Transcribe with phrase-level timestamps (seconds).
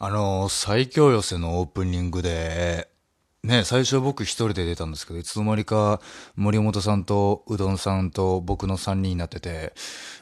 [0.00, 2.88] あの、最強寄せのオープニングで、
[3.42, 6.00] ね、最初僕一人で出たんですけど、いつの間にか
[6.36, 9.72] 森本さんとうどんさんと僕の3人になってて、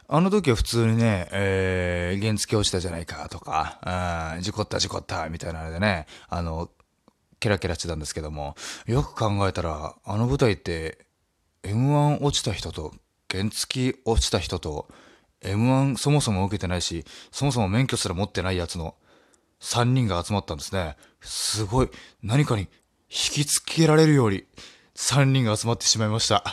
[0.08, 6.70] あの時は普通にね、えー、原付落ちたじゃないかとか、うん、事故った事故ったみたいなのでね、あの、
[7.38, 8.54] ケラケラしてたんですけども、
[8.86, 11.06] よく考えたら、あの舞台って
[11.64, 12.94] M1 落ちた人と
[13.30, 14.88] 原付落ちた人と
[15.42, 18.94] M1 そもそも受けてないし、そもそも免許すら持ってないやつの
[19.60, 20.96] 3人が集まったんですね。
[21.20, 21.90] すごい、
[22.22, 24.44] 何かに引きつけられるように
[24.94, 26.44] 3人が集まってしまいました。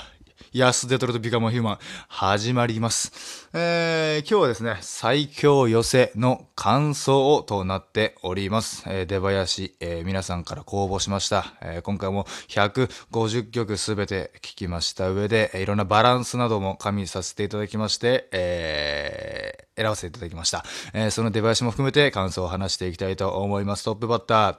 [0.54, 3.50] ヤスデトロトビカモヒューマン、始まります。
[3.54, 8.84] えー、今日はですね、最強寄せの感想となっております。
[8.86, 11.56] えー、出囃子、えー、皆さんから公募しました。
[11.60, 20.64] えー、今回も150曲すべて聞きました上で、いろんなバランスなども加味させていただきまして、えー、選ばせていただきました。
[20.94, 23.86] えー、その出囃子も含めて感想を話していきたいと思います。
[23.86, 24.58] トップバッター、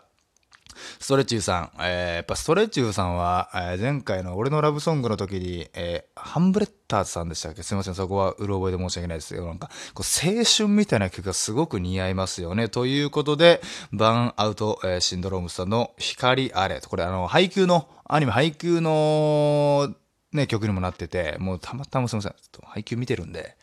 [0.98, 7.62] ストレッチューさん、えー、やっぱストレッチューさんは、えー、前回の俺のラブソングの時に、えー、ハンブレッターズさんでしたっけ？
[7.62, 9.46] すいません、そこはうる覚えで申し訳ないですよ。
[9.46, 12.68] なんか、こう青春みたいな曲がすごく似合いますよね。
[12.68, 13.60] ということで、
[13.93, 16.80] バーンアウト、えー、シンドロームさんの光あれ。
[16.80, 19.95] これあの、配給の、アニメ配給の、
[20.32, 22.32] ね、曲にもなってて、もうたまたますいません。
[22.32, 23.56] ちょっと配給見てるんで、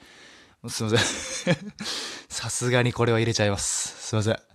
[0.67, 1.58] すいません。
[2.30, 4.08] さすがにこれは入れちゃいます。
[4.08, 4.50] すいません。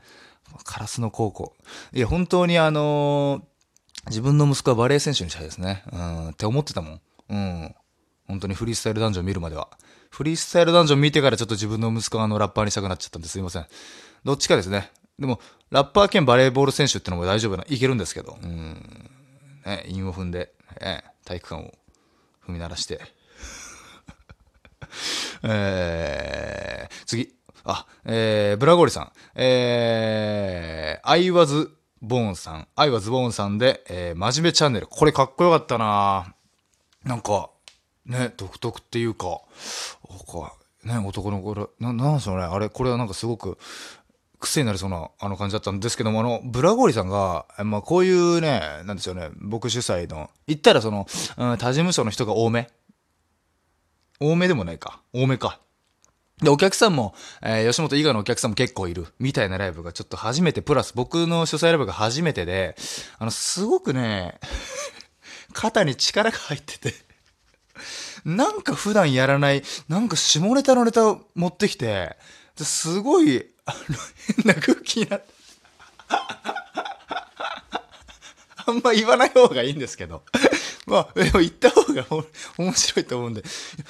[0.64, 1.55] カラスの高校。
[1.92, 5.83] いや、本当にあのー、自分の息子はバレー選手にしたいですね。
[5.92, 7.00] うん、って思ってたもん。
[7.28, 7.75] うん。
[8.28, 9.69] 本当にフリースタイルダンジョン見るまでは。
[10.11, 13.66] フリースタイルダンジョン見てからちょっと自分の息子はあのラッパーにしたくなっちゃったんですいません。
[14.25, 14.91] どっちかですね。
[15.19, 18.38] でも、ラッパー兼バレーボール選手ってのも大丈夫な、いけるんですけど。
[18.42, 19.10] うん。
[19.64, 21.75] ね、韻を踏んで、ね、体育館を
[22.47, 23.00] 踏み鳴らして。
[25.42, 27.34] えー、次。
[27.67, 29.12] あ、えー、ブラゴリさん。
[29.34, 31.69] えー、I was
[32.03, 32.69] born さん。
[32.77, 34.86] I was born さんで、えー、真面目チャンネル。
[34.86, 36.33] これかっこよかったな
[37.05, 37.50] なんか、
[38.06, 39.41] ね、独特っていうか、
[40.31, 40.54] か
[40.84, 42.44] ね、男の子、な、なんでしょうね。
[42.44, 43.59] あれ、これはなんかすごく、
[44.38, 51.06] 癖になりそうな、あの感じだったんですけども、あの、ブラゴリさんが、まあ、こういうね、なんですよね、僕主催の、言ったらその、
[51.37, 52.71] うん、他事務所の人が多め
[54.21, 55.00] 多めでもないか。
[55.12, 55.60] 多めか。
[56.42, 62.76] で、お客さんも、えー、吉本以外のお客さんも結構いる、みたいなライブがちょっと初めて、プラス僕の主催ライブが初めてで、
[63.19, 64.38] あの、すごくね、
[65.54, 66.92] 肩に力が入ってて
[68.26, 72.16] なんか普段やらない、なんか下ネタのネタを持ってきて、
[72.56, 73.78] すごい、あの、
[74.44, 75.26] 変な空気になって、
[78.66, 80.22] あんま言わない方がいいんですけど。
[80.86, 82.06] まあ、 でも言った方が
[82.58, 83.42] 面白いと思うんで、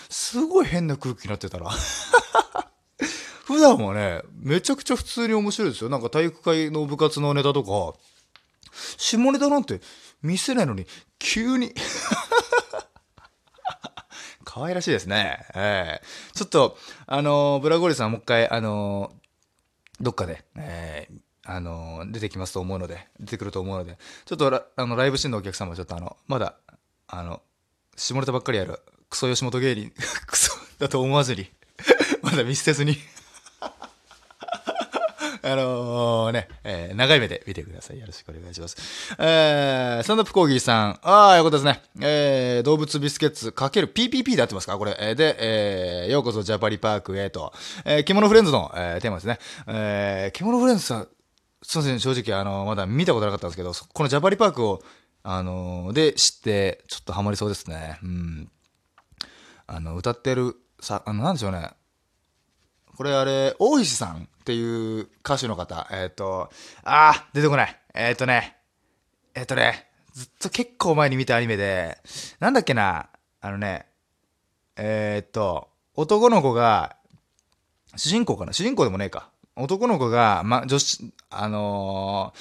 [0.08, 1.70] すごい変な空気になってたら
[3.44, 5.90] 普段はね、めちゃくちゃ普通に面白いですよ。
[5.90, 7.96] なんか体育会の部活のネタとか、
[8.96, 9.80] 下ネタなんて
[10.22, 10.86] 見せないのに、
[11.18, 11.72] 急に
[14.44, 15.46] 可愛らしいですね。
[15.54, 26.56] ええー、ちょっと、あのー、ブラゴリさんもう一回、あのー、どっかで、えー、あの出てきますと思うので、出てくると思うので、ちょっとあのライブシーンのお客様ちょっとあの、まだ
[27.08, 27.40] あの、
[27.96, 28.80] 下ネタばっかりやる、
[29.10, 29.92] クソ吉本芸人、
[30.26, 31.50] クソだと思わずに
[32.22, 32.96] まだ見捨てずに
[35.42, 38.00] あの、ね、えー、長い目で見てください。
[38.00, 39.14] よろしくお願いします。
[39.18, 40.98] えー、サンドアップコーギーさん。
[41.02, 41.82] ああ、よかったですね。
[42.00, 44.76] えー、動物ビスケッツかける PPP で合ってますか？
[44.76, 44.96] これ。
[44.98, 47.52] えー、で、えー、ようこそジャパリパークへと。
[47.84, 49.38] えー、獣フレンズの、えー、テーマですね。
[49.68, 51.08] えー、獣フレンズさん、
[51.62, 54.82] すいません、正直、あの、まだ見たことなかったんですけど、このジャパリパークを
[55.28, 57.98] あのー、で知って、ちょっとハマりそうですね。
[58.00, 58.48] うん。
[59.66, 61.72] あの、歌ってる、さ、あの、なんでしょうね。
[62.96, 65.88] これあれ、大石さんっていう歌手の方。
[65.90, 66.48] えっ、ー、と、
[66.84, 67.76] あー、出てこない。
[67.92, 68.56] えっ、ー、とね、
[69.34, 71.98] えっ、とね、ずっと結構前に見たアニメで、
[72.38, 73.08] なんだっけな、
[73.40, 73.86] あのね、
[74.76, 76.94] えっと、男の子が、
[77.96, 79.28] 主人公かな主人公でもねえか。
[79.56, 82.32] 男の子が、ま、女子、あの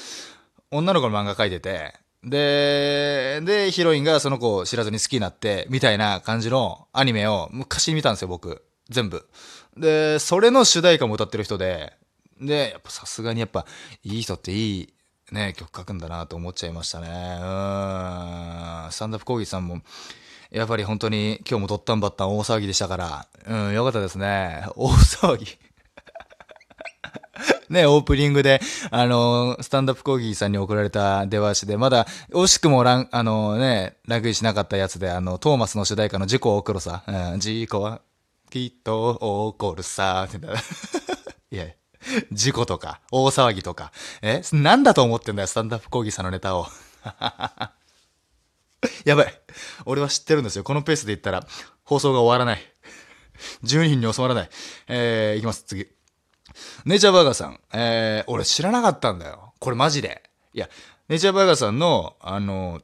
[0.70, 8.64] 女の子の漫画描いてて、で、で、ヒロインがその子を知らずに好きになって、みたいな感じのアニメを昔見たんですよ、僕。
[8.90, 9.28] 全部。
[9.78, 11.94] で、それの主題歌も歌ってる人で、
[12.42, 13.66] で、やっぱさすがにやっぱ、
[14.04, 14.94] いい人っていい、
[15.32, 17.08] ね、曲書くんだなと思っちゃいましたね。
[17.08, 18.92] うん。
[18.92, 19.82] スタンダップコーギーさんも、
[20.52, 24.66] やっぱり本当に今日もドッタンバッタン大騒ぎでしたから、うん、よかったですね。
[24.76, 25.46] 大騒ぎ。
[27.70, 38.02] ね、オープニングで、あの、スタンダップコーギーさんに送られた出話で、まだ、惜しくもラン、あのね、ラグインしなかったやつで、あの、トーマスの主題歌の事故を送るさ、うん、事故は
[38.50, 40.38] きっと起こるさ、って
[41.52, 41.66] いや、
[42.32, 43.92] 事故とか、大騒ぎとか。
[44.22, 46.68] えなんだと思ってんだよ、スタンダップ講義さんのネタを。
[49.04, 49.42] やばい。
[49.86, 50.64] 俺は知ってるんですよ。
[50.64, 51.46] このペースで言ったら、
[51.84, 52.76] 放送が終わらない。
[53.64, 54.50] 12人に収まらない。
[54.88, 55.88] えー、いきます、次。
[56.86, 57.60] ネイチャーバーガーさん。
[57.74, 59.54] えー、俺知らなかったんだよ。
[59.60, 60.24] これマジで。
[60.54, 60.70] いや、
[61.10, 62.82] ネイチャーバーガーさんの、あの、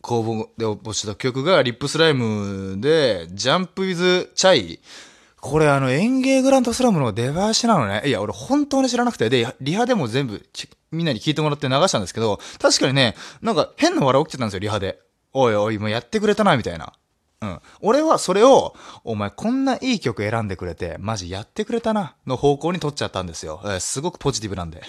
[0.00, 4.80] 公募で応募した曲がリップスライムで、ジャンプウィズチャイ。
[5.40, 8.02] これあの、演芸グランドスラムの出囃子なのね。
[8.06, 9.28] いや、俺本当に知らなくて。
[9.28, 10.42] で、リハでも全部
[10.90, 15.00] みんなに聞いてもらって流したんですけど、確かにね、なんか変な笑い起きてたんですよ、リハで。
[15.32, 16.92] おいおい、もうやってくれたな、みたいな。
[17.44, 17.60] うん。
[17.80, 18.74] 俺はそれを、
[19.04, 23.60] お前こんないい曲選んでくれて、マジやってくれたな、の方向に取っちゃったんですよ。
[23.64, 24.82] えー、すごくポジティブなんで。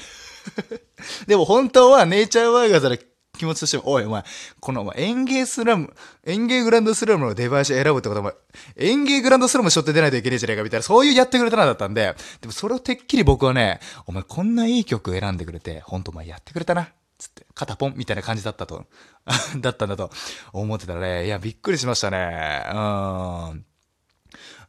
[1.27, 3.05] でも本当はネイチャーワーガーズで
[3.37, 4.23] 気持ちとしても、おいお前、
[4.59, 5.93] このお前園芸スラム、
[6.25, 8.33] 園芸グランドスラムのデバイス選ぶってことは、お前、
[8.77, 16.89] 園芸グランドスラムしょって出ないといけねえじゃねえかみたいな、そういうやってくれたなだったんで、でもそれをてっきり僕はね、お前こんないい曲選んでくれて、ほんとお前やってくれたな。
[17.17, 18.85] つって、肩ポンみたいな感じだったと、
[19.57, 20.11] だったんだと
[20.53, 22.63] 思ってたらね、いや、びっくりしましたね。
[22.69, 23.65] うん。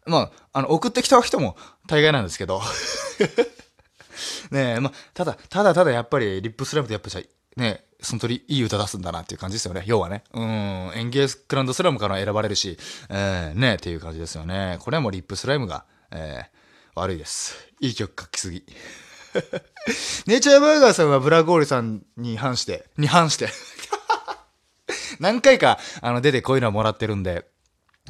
[0.07, 1.57] まあ、あの、送ってきた人も
[1.87, 2.63] 大概なんですけど。
[4.51, 9.83] ねえ、まあ、ただ、ただただやっぱり、リップスライムってやっぱり、ねその通りいい歌出すんだなっていう感じですよね。
[9.87, 10.23] 要はね。
[10.33, 10.45] うん。
[10.95, 12.79] 演芸クランドスラムから選ばれるし、
[13.09, 14.77] えー、ねっていう感じですよね。
[14.81, 17.57] これはもうリップスライムが、えー、悪いです。
[17.81, 18.65] いい曲書きすぎ。
[20.27, 23.49] ネイチャーバーガーさんはブラゴールさんに反して、に反して。
[25.21, 27.47] 何回か、あの、出てこういうのはもらってるんで、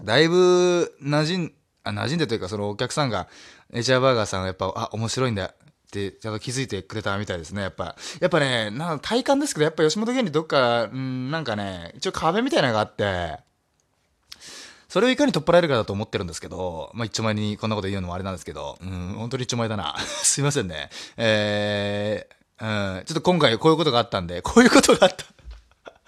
[0.02, 1.52] だいぶ、馴染ん、
[1.84, 3.28] あ、馴染んでというか、そのお客さんが、
[3.70, 5.54] ネイチャーバーガーさんはやっぱ、あ、面白いんだ。
[5.86, 7.96] ってちゃんと気づいてくれたみたいですね、やっぱ。
[8.20, 13.38] やっぱね、な体感ですけど、やっぱ吉本芸人どっか、んなんかね、一応壁みたいなのがあって、
[14.96, 19.94] それをいかに取っ払えるかだと思ってるんですけど、まあ、一丁前にこんなこと言うのもあれなんですけど、うん、本当に一丁前だな。
[20.00, 20.88] すいませんね。
[21.18, 25.26] えー、うん、ちょっと今回こういうことがあったんで、こういうことがあった。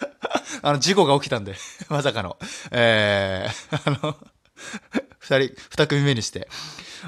[0.67, 1.55] あの、事故が起きたんで、
[1.91, 2.39] まさかの。
[2.71, 4.17] えー、あの、
[5.19, 6.49] 二人、二組目にして。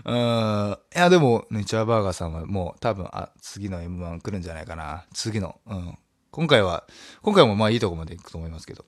[0.05, 0.79] うん。
[0.95, 5.07] いや、でも、ネチャーバーガーさんはもう多分、あ、次の M1 来るんじゃないかな。
[5.15, 5.59] 次の。
[5.65, 5.99] うん。
[6.31, 6.85] 今回は、
[7.23, 8.85] 今回もまあいいとこまで行くと思いますけど。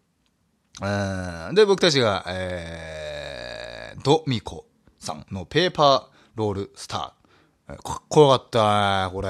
[0.81, 1.55] うん。
[1.55, 4.67] で、僕たちが、えー、ドミコ
[4.99, 6.05] さんのペーパー
[6.37, 7.83] ロールスター。
[7.83, 9.29] かっこよかったね、これ。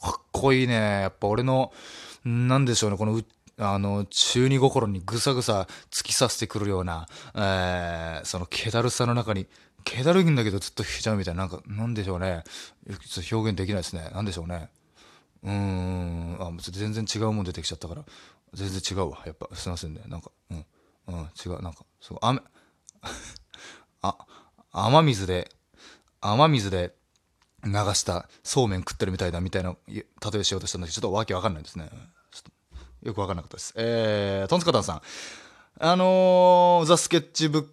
[0.00, 1.02] かっこいいね。
[1.02, 1.72] やっぱ俺の、
[2.24, 3.20] なんでしょうね、この
[3.62, 9.46] あの、中二心にぐさぐさ突き刺してくるような、えー、その気だるさの中に、
[9.84, 12.42] 気だるいんだけどずっと弾いちゃうみたいな、なんか、なんでしょうね。
[13.30, 14.10] 表現できないですね。
[14.14, 14.70] なんでしょうね。
[15.42, 18.04] うーん、あ、全然違うもん出てきちゃったから、
[18.54, 19.22] 全然違うわ。
[19.26, 20.02] やっぱ、すいませんね。
[20.06, 20.66] なんか、うん、
[21.08, 21.62] うん、違う。
[21.62, 22.40] なんか、そう、雨、
[24.02, 24.16] あ、
[24.72, 25.50] 雨水で、
[26.20, 26.94] 雨水で
[27.64, 30.04] 流したそうめん食ってるみたいだみたいな例
[30.40, 31.90] えしようとしたんだけど、ちょっとわけわかんないですね
[32.30, 32.42] ちょっ
[33.02, 33.08] と。
[33.08, 33.72] よくわかんなかったです。
[33.76, 35.02] えー、トンツカタンさん。
[35.82, 37.66] あのー、ザ・スケッチブッ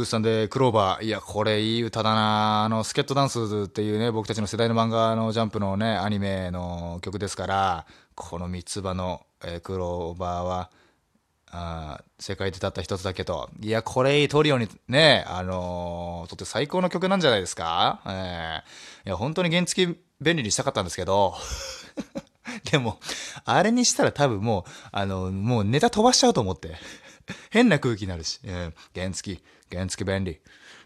[0.00, 1.04] クさんで、クローバー。
[1.04, 10.70] いや、これいい歌だなあの、スケットダンスっていうね、僕たちの世代の漫画のジャンプのね、アニメの曲ですから、この三つ葉の、えー、クローバーは、
[11.50, 13.50] あ世界でたった一つだけと。
[13.60, 21.34] いや、これいいトリオにね、あのー、とって最高の曲なんじゃないですかえー、いや、本当に原付便利にしたかったんですけど、
[22.72, 22.98] でも、
[23.44, 26.76] あれにしたら多分もう、あの、もうネタ飛ばしちゃうと思って。
[27.50, 28.40] 変な空気になるし。
[28.44, 30.40] うん、原付き、原付き便利。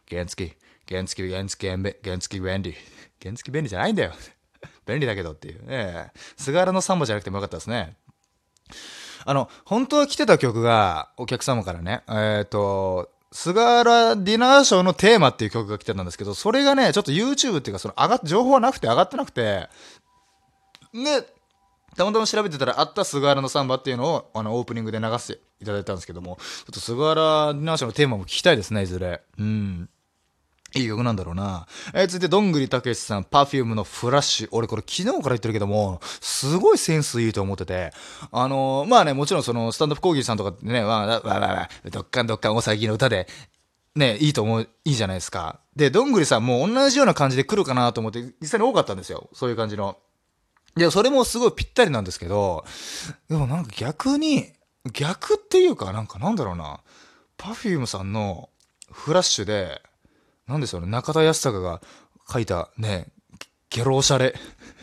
[0.09, 0.57] 原付き、
[0.89, 1.71] 原付き、原付き、
[2.05, 2.75] 原付き便利。
[3.23, 4.13] 原付き便利じゃないんだよ。
[4.87, 5.61] 便利だけどっていう。
[5.69, 7.97] ええ菅原のサンボじゃなくてもよかったですね。
[9.25, 19.69] あの、本当は来てた曲が、お客様からね、えっ、ー、と、菅原ディナーショーのテーマっていう曲が来てたんですけど、それがね、ちょっと YouTube っていうか、その上が、情報はなくて上がってなくて、
[20.95, 21.23] ね、
[21.99, 29.21] たまたま調べてたらあった菅原のサンバっていうのをあのオープニングで流していただいたんですけども、ちょっと菅原ディナーショーのテーマも聞きたいですね、いずれ。
[29.37, 29.91] うん。
[30.75, 31.67] いい曲なんだろうな。
[31.95, 34.49] えー、続いて、どんぐりたけしさん、パフュームのフラッシュ。
[34.53, 37.93] 俺これ昨日から言ってるけども、すごいセンスいいと思ってて。
[38.31, 43.27] あのー、まあね、もちろんその、スタンドアップ講義さんとかね、わわわわどっかんどっかんおさぎの歌で、
[43.97, 45.59] ね、いいと思う、いいじゃないですか。
[45.75, 49.31] で、どんぐりさんも同じような感じで来るかなと思って、実際に多かったんですよ。
[49.33, 49.97] そういう感じの。
[50.79, 52.65] いや、それもすごいぴったりなんですけど、
[53.29, 54.53] でもなんか逆に、
[54.93, 56.81] 逆っていうか、なんかなんだろうな、
[57.37, 58.49] Perfume さんの
[58.93, 59.83] フラッシュで、
[60.47, 61.81] なんでしょうね、中田康隆が
[62.33, 63.09] 書いたね、
[63.71, 64.35] ゲロおしゃれ、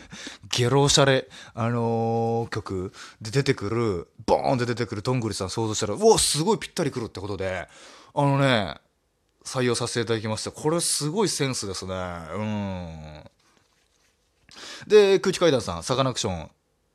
[0.54, 7.68] ゲロおしゃれ、あのー、曲で出てくる、ボーンって出てくるどんぐりさん想像したら、うわ、すごいぴったりくるってことで、
[8.14, 8.76] あのね、
[9.46, 10.50] 採用させていただきました。
[10.50, 11.94] これすごいセンスですね。
[11.94, 13.24] うん。
[14.86, 16.50] で、空気階段さん、サカナクション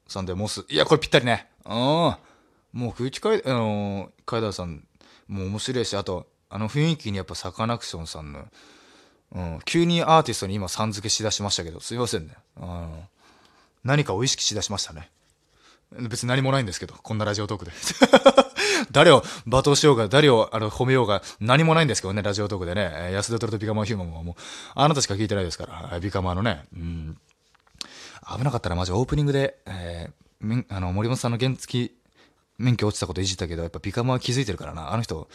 [0.07, 0.65] さんでモス。
[0.69, 1.47] いや、これぴったりね。
[1.65, 1.71] うん。
[1.73, 4.87] もう空気階,、あのー、階段さん、
[5.27, 8.45] もう面白いし、あと、あの雰囲気にやっぱサカナクションさんの、
[9.33, 12.35] うん、急にアーティストに今さん付けしだしましたけど、すいませんね。
[12.57, 12.91] うん、
[13.83, 15.09] 何かを意識しだしましたね。
[15.91, 17.71] 別に何もないんですけど、こんなラジオトークで。
[18.91, 23.11] 誰を罵倒しようが、誰をあの褒めようが、何もないんですけどね、ラジオトークでね。
[23.13, 24.35] 安田トルとビカマーヒューマンももう、
[24.75, 26.65] あなたしか聞いてないですから、ビカマーのね。
[26.73, 27.17] うん。
[28.27, 31.91] 危なかったらマジオープニングで、えー、あの森本さんの原付
[32.57, 34.93] 免許落ちたこといじったけど、やっぱビカマは気づいてるからな。
[34.93, 35.27] あの人、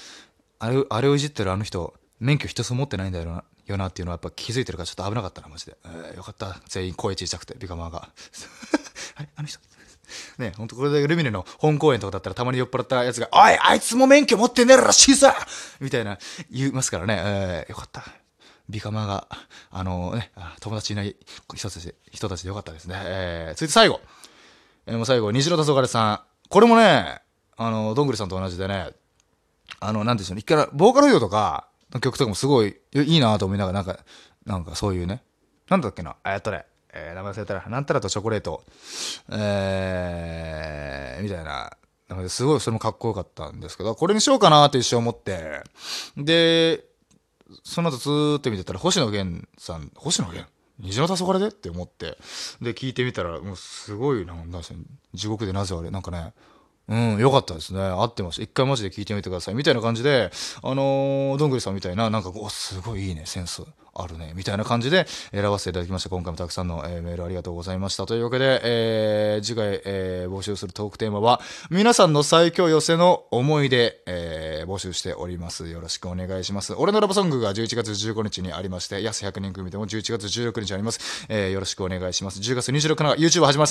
[0.59, 3.45] あれあれをいじってるあの人、免許一つ持ってないんだよな。
[3.66, 5.76] よなっていうのはやっぱ気づいてるからちょっと危なかったな、マジで。
[5.85, 6.61] えー、よかった。
[6.69, 8.09] 全員声小さくて、ビカマが。
[9.16, 9.28] あれ？
[9.35, 9.59] あの人？
[10.38, 15.35] ね、ほんとこれでルミネの本公演とかだったらたまに酔っ払ったやつが、おいあいつも免許持ってねえらしいさ
[15.81, 17.21] みたいな言いますからね。
[17.25, 18.05] えー、よかった。
[18.68, 19.28] ビカマが、
[19.70, 21.16] あのね、友達いない
[21.54, 22.96] 人たち人たちでよかったですね。
[23.04, 24.00] えー、続いて最後。
[24.87, 26.20] えー、もう最後、虹の黄昏さん。
[26.49, 27.20] これもね、
[27.56, 28.90] あの、どんぐりさんと同じでね、
[29.80, 33.99] あの、なんでしょうね、一回、ボーカロイドとか、の曲とかもすごいいいなと思いながら、なんか、
[34.44, 35.23] なんかそういうね、
[35.68, 38.64] なんだっけな、えっとね、えー、名前忘れたら、なんたらとチョコレート、
[39.30, 41.76] えー、みたいな、
[42.08, 45.62] なのですごいそれもかっこよかったんですけど、これにしようかなって一瞬思って、
[46.16, 46.85] で、
[47.64, 50.50] その後ずーっと見てたら、星野源さん、星野源？
[50.78, 51.48] 虹の黄昏で？
[51.48, 52.18] って思って、
[52.60, 54.50] で、聞いてみたら、もうすごい、なん
[55.14, 56.34] 地獄でなぜあれ、なんかね、
[56.88, 57.81] うん、よかったですね。
[57.81, 58.43] 合ってました。
[58.43, 59.55] 一回マジで聞いてみてください。
[59.55, 60.31] みたいな感じで、
[60.62, 63.62] あのー、どんぐりさんみたいな、なんか、お、すごいいいね、センス
[63.99, 66.11] あるね、みたいな感じで選ばせていただきました。
[66.11, 68.07] 今回もたくさんの、えー、メールありがとうございました。
[68.07, 71.40] というわけで、えー、次回、えー、募集するトークテーマは、
[71.71, 75.69] 皆さんの最強寄せの思い出、えー、募集しております。
[75.69, 76.75] よろしくお願いします。
[76.75, 81.26] 俺のラブソングが11月15日にありまして、安100人組でも11月16日あります。
[81.28, 82.40] えー、よろしくお願いします。
[82.40, 83.64] 10月26日から YouTube 始まります。